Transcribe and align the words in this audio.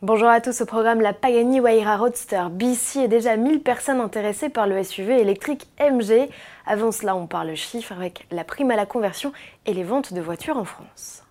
Bonjour 0.00 0.28
à 0.28 0.40
tous, 0.40 0.60
au 0.60 0.64
programme 0.64 1.00
la 1.00 1.12
Pagani 1.12 1.58
Huayra 1.58 1.96
Roadster 1.96 2.44
BC 2.52 3.00
et 3.00 3.08
déjà 3.08 3.36
1000 3.36 3.62
personnes 3.64 4.00
intéressées 4.00 4.48
par 4.48 4.68
le 4.68 4.80
SUV 4.80 5.20
électrique 5.20 5.66
MG. 5.80 6.28
Avant 6.66 6.92
cela, 6.92 7.16
on 7.16 7.26
parle 7.26 7.56
chiffres 7.56 7.90
avec 7.90 8.24
la 8.30 8.44
prime 8.44 8.70
à 8.70 8.76
la 8.76 8.86
conversion 8.86 9.32
et 9.66 9.74
les 9.74 9.82
ventes 9.82 10.14
de 10.14 10.20
voitures 10.20 10.56
en 10.56 10.64
France. 10.64 11.24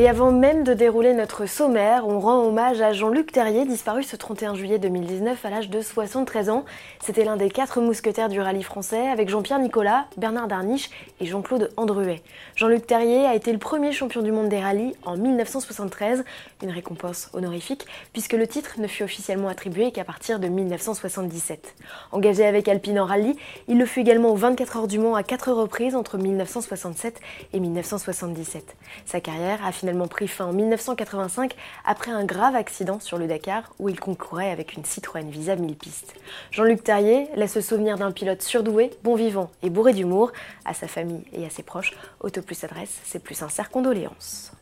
Et 0.00 0.08
avant 0.08 0.32
même 0.32 0.64
de 0.64 0.72
dérouler 0.72 1.12
notre 1.12 1.44
sommaire, 1.44 2.08
on 2.08 2.20
rend 2.20 2.42
hommage 2.42 2.80
à 2.80 2.94
Jean-Luc 2.94 3.32
Terrier, 3.32 3.66
disparu 3.66 4.02
ce 4.02 4.16
31 4.16 4.54
juillet 4.54 4.78
2019 4.78 5.44
à 5.44 5.50
l'âge 5.50 5.68
de 5.68 5.82
73 5.82 6.48
ans. 6.48 6.64
C'était 7.00 7.22
l'un 7.22 7.36
des 7.36 7.50
quatre 7.50 7.82
mousquetaires 7.82 8.30
du 8.30 8.40
rallye 8.40 8.62
français 8.62 9.08
avec 9.08 9.28
Jean-Pierre 9.28 9.58
Nicolas, 9.58 10.06
Bernard 10.16 10.48
Darniche 10.48 10.88
et 11.20 11.26
Jean-Claude 11.26 11.70
Andruet. 11.76 12.22
Jean-Luc 12.56 12.86
Terrier 12.86 13.26
a 13.26 13.34
été 13.34 13.52
le 13.52 13.58
premier 13.58 13.92
champion 13.92 14.22
du 14.22 14.32
monde 14.32 14.48
des 14.48 14.60
rallyes 14.60 14.94
en 15.04 15.18
1973, 15.18 16.24
une 16.62 16.70
récompense 16.70 17.28
honorifique 17.34 17.84
puisque 18.14 18.32
le 18.32 18.46
titre 18.46 18.76
ne 18.80 18.86
fut 18.86 19.02
officiellement 19.02 19.48
attribué 19.48 19.92
qu'à 19.92 20.04
partir 20.04 20.40
de 20.40 20.48
1977. 20.48 21.74
Engagé 22.12 22.46
avec 22.46 22.68
Alpine 22.68 23.00
en 23.00 23.04
rallye, 23.04 23.36
il 23.68 23.76
le 23.76 23.84
fut 23.84 24.00
également 24.00 24.30
aux 24.30 24.36
24 24.36 24.78
heures 24.78 24.88
du 24.88 24.98
Mans 24.98 25.14
à 25.14 25.22
quatre 25.22 25.52
reprises 25.52 25.94
entre 25.94 26.16
1967 26.16 27.20
et 27.52 27.60
1977. 27.60 28.64
Sa 29.04 29.20
carrière 29.20 29.62
a 29.62 29.72
finalement 29.72 29.89
pris 30.08 30.28
fin 30.28 30.46
en 30.46 30.52
1985 30.52 31.54
après 31.84 32.10
un 32.10 32.24
grave 32.24 32.54
accident 32.54 33.00
sur 33.00 33.18
le 33.18 33.26
Dakar 33.26 33.72
où 33.78 33.88
il 33.88 33.98
concourait 33.98 34.50
avec 34.50 34.74
une 34.74 34.84
Citroën 34.84 35.28
Visa 35.28 35.56
1000 35.56 35.76
pistes. 35.76 36.14
Jean-Luc 36.50 36.82
Terrier 36.82 37.28
laisse 37.36 37.52
se 37.52 37.60
souvenir 37.60 37.98
d'un 37.98 38.12
pilote 38.12 38.42
surdoué, 38.42 38.90
bon 39.02 39.14
vivant 39.14 39.50
et 39.62 39.70
bourré 39.70 39.92
d'humour. 39.92 40.32
À 40.64 40.74
sa 40.74 40.88
famille 40.88 41.22
et 41.32 41.44
à 41.44 41.50
ses 41.50 41.62
proches, 41.62 41.94
Autoplus 42.20 42.56
adresse 42.62 43.00
ses 43.04 43.18
plus 43.18 43.34
sincères 43.34 43.70
condoléances. 43.70 44.52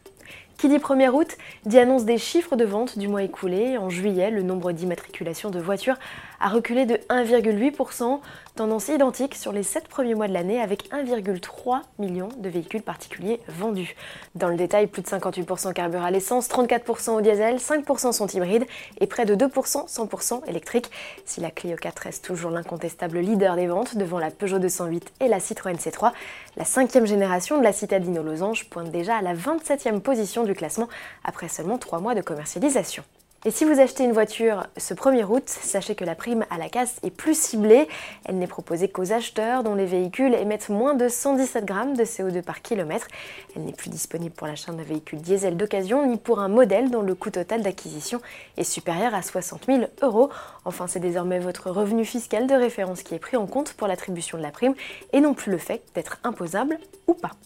Qui 0.59 0.69
dit 0.69 0.79
1er 0.79 1.11
août 1.11 1.37
dit 1.67 1.79
annonce 1.79 2.05
des 2.05 2.19
chiffres 2.19 2.57
de 2.57 2.65
vente 2.65 2.99
du 2.99 3.07
mois 3.07 3.23
écoulé. 3.23 3.79
En 3.79 3.91
juillet, 3.91 4.33
le 4.33 4.43
nombre 4.43 4.73
d'immatriculations 4.73 5.51
de 5.51 5.61
voitures 5.61 5.95
a 6.41 6.49
reculé 6.49 6.85
de 6.85 6.95
1,8%, 7.11 8.19
tendance 8.57 8.89
identique 8.89 9.37
sur 9.37 9.53
les 9.53 9.63
7 9.63 9.87
premiers 9.87 10.17
mois 10.17 10.27
de 10.27 10.33
l'année 10.33 10.61
avec 10.61 10.91
1,3 10.91 11.83
million 12.01 12.29
de 12.39 12.49
véhicules 12.49 12.83
particuliers 12.83 13.39
vendus. 13.47 13.95
Dans 14.35 14.49
le 14.49 14.57
détail, 14.57 14.89
plus 14.89 15.03
de 15.03 15.07
58% 15.07 15.73
carburent 15.73 16.03
à 16.03 16.11
l'essence, 16.11 16.49
34% 16.49 17.11
au 17.11 17.21
diesel, 17.21 17.59
5% 17.59 18.13
sont 18.13 18.27
hybrides 18.27 18.67
et 19.01 19.07
près 19.07 19.27
de 19.27 19.37
2% 19.37 19.89
100% 19.89 20.49
électriques. 20.49 20.91
Si 21.25 21.41
la 21.41 21.53
Clio 21.53 21.77
4 21.77 21.99
reste 22.01 22.25
toujours 22.25 22.51
l'incontestable 22.51 23.21
leader 23.21 23.55
des 23.55 23.69
ventes 23.69 23.97
devant 23.97 24.19
la 24.19 24.33
Peugeot 24.33 24.59
208 24.59 25.13
et 25.21 25.29
la 25.29 25.39
Citroën 25.39 25.77
C3, 25.77 26.11
la 26.57 26.65
cinquième 26.65 27.07
génération 27.07 27.59
de 27.59 27.63
la 27.63 27.73
citadine 27.73 28.19
aux 28.19 28.25
losanges 28.25 28.69
pointe 28.69 28.91
déjà 28.91 29.17
à 29.19 29.23
la 29.23 29.35
27e 29.35 30.01
position 30.01 30.48
classement 30.55 30.89
après 31.25 31.49
seulement 31.49 31.79
3 31.79 32.01
mois 32.01 32.15
de 32.15 32.21
commercialisation. 32.21 33.05
Et 33.45 33.53
si 33.53 33.65
vous 33.65 33.79
achetez 33.79 34.03
une 34.03 34.11
voiture 34.11 34.67
ce 34.77 34.95
1er 34.95 35.23
août, 35.23 35.45
sachez 35.47 35.95
que 35.95 36.05
la 36.05 36.17
prime 36.17 36.45
à 36.51 36.59
la 36.59 36.69
casse 36.69 36.97
est 37.05 37.11
plus 37.11 37.39
ciblée. 37.39 37.87
Elle 38.25 38.39
n'est 38.39 38.49
proposée 38.49 38.89
qu'aux 38.89 39.13
acheteurs 39.13 39.63
dont 39.63 39.77
les 39.77 39.87
véhicules 39.87 40.35
émettent 40.35 40.71
moins 40.71 40.95
de 40.95 41.09
117 41.09 41.65
grammes 41.65 41.97
de 41.97 42.03
CO2 42.03 42.43
par 42.43 42.63
kilomètre. 42.63 43.07
Elle 43.55 43.63
n'est 43.63 43.73
plus 43.73 43.91
disponible 43.91 44.35
pour 44.35 44.49
l'achat 44.49 44.73
d'un 44.73 44.83
véhicule 44.83 45.21
diesel 45.21 45.57
d'occasion 45.57 46.05
ni 46.05 46.17
pour 46.17 46.41
un 46.41 46.49
modèle 46.49 46.91
dont 46.91 47.03
le 47.03 47.15
coût 47.15 47.31
total 47.31 47.63
d'acquisition 47.63 48.21
est 48.57 48.65
supérieur 48.65 49.15
à 49.15 49.23
60 49.23 49.67
000 49.67 49.85
euros. 50.03 50.31
Enfin, 50.65 50.89
c'est 50.89 50.99
désormais 50.99 51.39
votre 51.39 51.71
revenu 51.71 52.05
fiscal 52.05 52.49
de 52.49 52.55
référence 52.55 53.05
qui 53.05 53.15
est 53.15 53.21
pris 53.21 53.37
en 53.37 53.47
compte 53.47 53.73
pour 53.75 53.87
l'attribution 53.87 54.37
de 54.37 54.43
la 54.43 54.51
prime 54.51 54.75
et 55.13 55.21
non 55.21 55.35
plus 55.35 55.53
le 55.53 55.59
fait 55.59 55.85
d'être 55.95 56.19
imposable 56.25 56.81
ou 57.07 57.15
pas. 57.15 57.37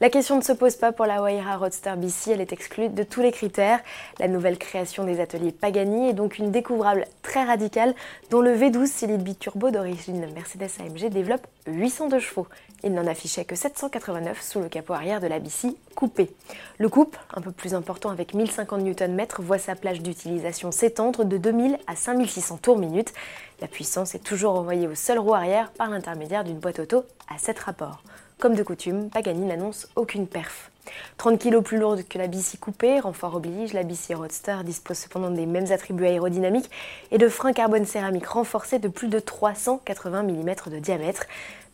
La 0.00 0.10
question 0.10 0.36
ne 0.36 0.42
se 0.42 0.52
pose 0.52 0.76
pas 0.76 0.92
pour 0.92 1.06
la 1.06 1.22
Wayra 1.22 1.56
Roadster 1.56 1.94
BC, 1.96 2.32
elle 2.32 2.40
est 2.40 2.52
exclue 2.52 2.88
de 2.88 3.02
tous 3.02 3.20
les 3.20 3.30
critères. 3.30 3.80
La 4.18 4.28
nouvelle 4.28 4.58
création 4.58 5.04
des 5.04 5.20
ateliers 5.20 5.52
Pagani 5.52 6.08
est 6.08 6.12
donc 6.12 6.38
une 6.38 6.50
découvrable 6.50 7.06
très 7.22 7.44
radicale 7.44 7.94
dont 8.30 8.40
le 8.40 8.54
V12 8.56 8.86
Silide 8.86 9.22
Biturbo 9.22 9.70
d'origine 9.70 10.26
Mercedes 10.34 10.70
AMG 10.80 11.08
développe 11.10 11.46
802 11.66 12.18
chevaux. 12.18 12.46
Il 12.82 12.92
n'en 12.94 13.06
affichait 13.06 13.44
que 13.44 13.54
789 13.54 14.42
sous 14.42 14.58
le 14.60 14.68
capot 14.68 14.94
arrière 14.94 15.20
de 15.20 15.28
la 15.28 15.38
BC 15.38 15.76
coupé. 15.94 16.30
Le 16.78 16.88
couple, 16.88 17.20
un 17.34 17.40
peu 17.40 17.52
plus 17.52 17.74
important 17.74 18.10
avec 18.10 18.34
1050 18.34 18.80
Nm, 18.80 19.26
voit 19.38 19.58
sa 19.58 19.76
plage 19.76 20.02
d'utilisation 20.02 20.72
s'étendre 20.72 21.24
de 21.24 21.36
2000 21.36 21.78
à 21.86 21.94
5600 21.94 22.58
tours 22.58 22.78
minute. 22.78 23.12
La 23.60 23.68
puissance 23.68 24.16
est 24.16 24.24
toujours 24.24 24.58
envoyée 24.58 24.88
au 24.88 24.96
seul 24.96 25.20
roue 25.20 25.34
arrière 25.34 25.70
par 25.70 25.90
l'intermédiaire 25.90 26.42
d'une 26.42 26.58
boîte 26.58 26.80
auto 26.80 27.04
à 27.32 27.38
7 27.38 27.58
rapports. 27.60 28.02
Comme 28.42 28.56
de 28.56 28.64
coutume, 28.64 29.08
Pagani 29.08 29.46
n'annonce 29.46 29.86
aucune 29.94 30.26
perf. 30.26 30.72
30 31.18 31.40
kg 31.40 31.60
plus 31.60 31.78
lourde 31.78 32.02
que 32.08 32.18
la 32.18 32.26
BC 32.26 32.58
coupée, 32.58 32.98
renfort 32.98 33.36
oblige, 33.36 33.72
la 33.72 33.84
BC 33.84 34.14
Roadster 34.14 34.64
dispose 34.64 34.96
cependant 34.96 35.30
des 35.30 35.46
mêmes 35.46 35.70
attributs 35.70 36.06
aérodynamiques 36.06 36.68
et 37.12 37.18
de 37.18 37.28
freins 37.28 37.52
carbone 37.52 37.84
céramique 37.84 38.26
renforcés 38.26 38.80
de 38.80 38.88
plus 38.88 39.06
de 39.06 39.20
380 39.20 40.24
mm 40.24 40.54
de 40.72 40.80
diamètre. 40.80 41.26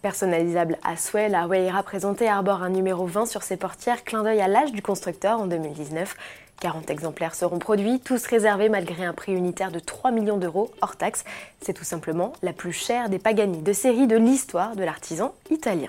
Personnalisable 0.02 0.76
à 0.84 0.98
souhait, 0.98 1.30
la 1.30 1.46
Wayra 1.46 1.82
présentée 1.82 2.28
arbore 2.28 2.62
un 2.62 2.68
numéro 2.68 3.06
20 3.06 3.24
sur 3.24 3.44
ses 3.44 3.56
portières, 3.56 4.04
clin 4.04 4.22
d'œil 4.22 4.42
à 4.42 4.48
l'âge 4.48 4.72
du 4.72 4.82
constructeur 4.82 5.40
en 5.40 5.46
2019. 5.46 6.16
40 6.60 6.90
exemplaires 6.90 7.34
seront 7.34 7.58
produits, 7.58 7.98
tous 7.98 8.26
réservés 8.26 8.68
malgré 8.68 9.06
un 9.06 9.14
prix 9.14 9.32
unitaire 9.32 9.72
de 9.72 9.78
3 9.78 10.10
millions 10.10 10.36
d'euros 10.36 10.70
hors 10.82 10.96
taxe. 10.96 11.24
C'est 11.62 11.72
tout 11.72 11.84
simplement 11.84 12.34
la 12.42 12.52
plus 12.52 12.74
chère 12.74 13.08
des 13.08 13.18
Pagani 13.18 13.62
de 13.62 13.72
série 13.72 14.06
de 14.06 14.18
l'histoire 14.18 14.76
de 14.76 14.84
l'artisan 14.84 15.32
italien. 15.48 15.88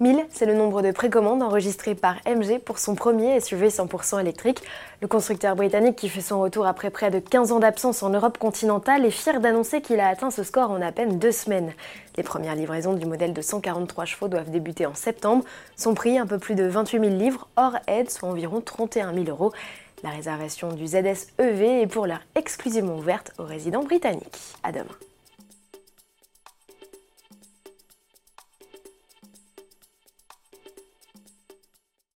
1000, 0.00 0.26
c'est 0.30 0.46
le 0.46 0.54
nombre 0.54 0.82
de 0.82 0.90
précommandes 0.90 1.42
enregistrées 1.42 1.94
par 1.94 2.16
MG 2.26 2.58
pour 2.58 2.78
son 2.78 2.94
premier 2.94 3.40
SUV 3.40 3.68
100% 3.68 4.20
électrique. 4.20 4.62
Le 5.02 5.08
constructeur 5.08 5.56
britannique 5.56 5.96
qui 5.96 6.08
fait 6.08 6.20
son 6.20 6.40
retour 6.40 6.66
après 6.66 6.90
près 6.90 7.10
de 7.10 7.18
15 7.18 7.52
ans 7.52 7.58
d'absence 7.58 8.02
en 8.02 8.10
Europe 8.10 8.38
continentale 8.38 9.04
est 9.04 9.10
fier 9.10 9.40
d'annoncer 9.40 9.80
qu'il 9.80 10.00
a 10.00 10.08
atteint 10.08 10.30
ce 10.30 10.42
score 10.42 10.70
en 10.70 10.80
à 10.80 10.92
peine 10.92 11.18
deux 11.18 11.32
semaines. 11.32 11.72
Les 12.16 12.22
premières 12.22 12.54
livraisons 12.54 12.94
du 12.94 13.06
modèle 13.06 13.32
de 13.32 13.42
143 13.42 14.04
chevaux 14.04 14.28
doivent 14.28 14.50
débuter 14.50 14.86
en 14.86 14.94
septembre. 14.94 15.44
Son 15.76 15.94
prix, 15.94 16.18
un 16.18 16.26
peu 16.26 16.38
plus 16.38 16.54
de 16.54 16.64
28 16.64 17.00
000 17.00 17.10
livres 17.16 17.48
hors 17.56 17.76
aide, 17.86 18.10
soit 18.10 18.28
environ 18.28 18.60
31 18.60 19.14
000 19.14 19.26
euros. 19.28 19.52
La 20.02 20.10
réservation 20.10 20.72
du 20.72 20.86
ZS 20.86 21.28
EV 21.38 21.82
est 21.82 21.86
pour 21.86 22.06
l'heure 22.06 22.22
exclusivement 22.34 22.96
ouverte 22.96 23.32
aux 23.38 23.44
résidents 23.44 23.82
britanniques. 23.82 24.38
À 24.62 24.72
demain. 24.72 25.07